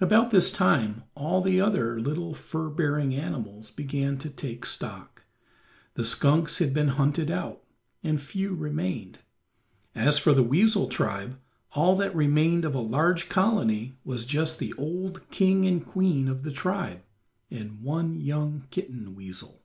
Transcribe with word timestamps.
About 0.00 0.30
this 0.30 0.52
time 0.52 1.02
all 1.16 1.40
the 1.40 1.60
other 1.60 2.00
little 2.00 2.32
fur 2.32 2.68
bearing 2.70 3.12
animals 3.12 3.72
began 3.72 4.18
to 4.18 4.30
take 4.30 4.64
stock; 4.64 5.24
the 5.94 6.04
skunks 6.04 6.58
had 6.58 6.72
been 6.72 6.90
hunted 6.94 7.28
out, 7.28 7.60
and 8.00 8.20
few 8.20 8.54
remained; 8.54 9.18
as 9.92 10.16
for 10.16 10.32
the 10.32 10.44
weasel 10.44 10.86
tribe, 10.86 11.40
all 11.74 11.96
that 11.96 12.14
remained 12.14 12.64
of 12.64 12.76
a 12.76 12.80
large 12.80 13.28
colony 13.28 13.96
was 14.04 14.24
just 14.24 14.60
the 14.60 14.72
old 14.74 15.28
king 15.32 15.66
and 15.66 15.84
queen 15.84 16.28
of 16.28 16.44
the 16.44 16.52
tribe 16.52 17.02
and 17.50 17.82
one 17.82 18.20
young 18.20 18.68
kitten 18.70 19.16
weasel. 19.16 19.60